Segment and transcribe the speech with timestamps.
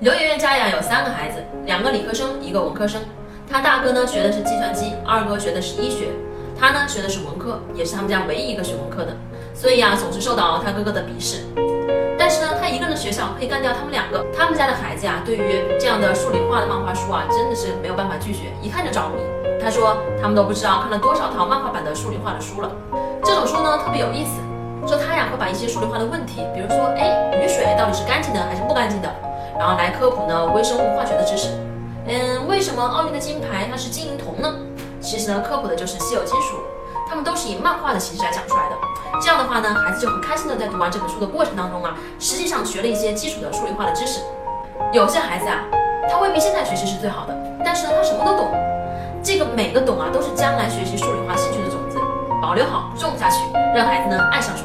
[0.00, 2.98] 刘媛媛家呀有三个孩子，两个理科生，一个文科生。
[3.46, 6.08] 他大哥呢学的是计算机，二哥学的是医学，
[6.58, 9.14] 他呢学的是文科，也是他们家唯一一个学文科的，
[9.52, 11.44] 所以呀总是受到他哥哥的鄙视。
[12.18, 14.24] 但是呢，他一个人的学校可以干掉他们两个。
[14.34, 19.20] 他们家的孩子呀，对于这样的数理化的漫画书啊，真的是没有办法拒绝，一看就着迷。
[19.62, 22.72] 他说他们都不知道看了多少套漫画版的数理化的书了。
[23.22, 24.40] 这种书呢特别有意思，
[24.88, 29.14] 说他呀会把一些数理化的问题，比如说哎雨水到底是干净的还是不干净的。
[29.60, 31.48] 然后来科普呢微生物化学的知识，
[32.06, 34.54] 嗯，为什么奥运的金牌它是金银铜呢？
[35.02, 36.56] 其实呢科普的就是稀有金属，
[37.06, 38.76] 它们都是以漫画的形式来讲出来的。
[39.20, 44.20] 这样的话呢，孩子就很开心的在读完这本书的过程当中啊，实际上学了一些基础的数理化的知识。
[44.94, 45.60] 有些孩子啊，
[46.10, 48.50] 他未必现在学习是最好的，但是呢他什么都懂。
[49.22, 51.98] 这个每个懂啊，都是将来学习数理化兴趣的种子，
[52.40, 53.44] 保留好种下去，
[53.76, 54.56] 让孩子呢爱上。